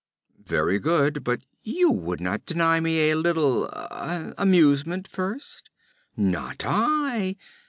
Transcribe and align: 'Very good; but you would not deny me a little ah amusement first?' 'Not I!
'Very 0.43 0.79
good; 0.79 1.23
but 1.23 1.43
you 1.61 1.91
would 1.91 2.19
not 2.19 2.47
deny 2.47 2.79
me 2.79 3.11
a 3.11 3.15
little 3.15 3.69
ah 3.71 4.33
amusement 4.35 5.07
first?' 5.07 5.69
'Not 6.17 6.63
I! 6.67 7.35